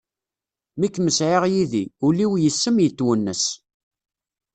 Mi 0.79 0.87
kem-sɛiɣ 0.89 1.43
yid-i, 1.53 1.83
ul-iw 2.05 2.31
yess-m 2.39 2.77
yetwennes. 2.83 3.43